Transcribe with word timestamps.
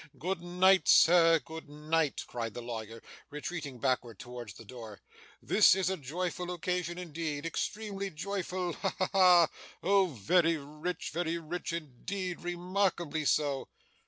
'Good 0.17 0.41
night, 0.41 0.87
sir, 0.87 1.37
good 1.37 1.69
night,' 1.69 2.23
cried 2.25 2.55
the 2.55 2.61
lawyer, 2.63 3.03
retreating 3.29 3.77
backwards 3.77 4.17
towards 4.17 4.55
the 4.55 4.65
door. 4.65 4.99
'This 5.43 5.75
is 5.75 5.89
a 5.91 5.95
joyful 5.97 6.51
occasion 6.51 6.97
indeed, 6.97 7.45
extremely 7.45 8.09
joyful. 8.09 8.73
Ha 8.73 8.95
ha 8.97 9.09
ha! 9.11 9.47
oh 9.83 10.07
very 10.07 10.57
rich, 10.57 11.11
very 11.13 11.37
rich 11.37 11.71
indeed, 11.71 12.39
remarkably 12.41 13.25
so! 13.25 13.67